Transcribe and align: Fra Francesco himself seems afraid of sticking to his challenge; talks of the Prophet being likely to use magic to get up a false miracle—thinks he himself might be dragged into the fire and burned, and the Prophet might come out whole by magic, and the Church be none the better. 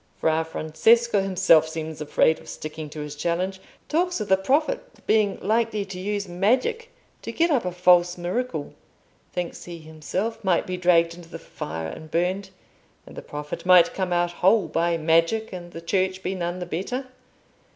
Fra 0.17 0.43
Francesco 0.43 1.21
himself 1.21 1.69
seems 1.69 2.01
afraid 2.01 2.39
of 2.39 2.49
sticking 2.49 2.89
to 2.89 3.01
his 3.01 3.13
challenge; 3.15 3.61
talks 3.87 4.19
of 4.19 4.29
the 4.29 4.35
Prophet 4.35 4.81
being 5.05 5.39
likely 5.41 5.85
to 5.85 5.99
use 5.99 6.27
magic 6.27 6.89
to 7.21 7.31
get 7.31 7.51
up 7.51 7.65
a 7.65 7.71
false 7.71 8.17
miracle—thinks 8.17 9.65
he 9.65 9.77
himself 9.77 10.43
might 10.43 10.65
be 10.65 10.75
dragged 10.75 11.13
into 11.13 11.29
the 11.29 11.37
fire 11.37 11.85
and 11.89 12.09
burned, 12.09 12.49
and 13.05 13.15
the 13.15 13.21
Prophet 13.21 13.63
might 13.63 13.93
come 13.93 14.11
out 14.11 14.31
whole 14.31 14.67
by 14.67 14.97
magic, 14.97 15.53
and 15.53 15.71
the 15.71 15.81
Church 15.81 16.23
be 16.23 16.33
none 16.33 16.57
the 16.57 16.65
better. 16.65 17.05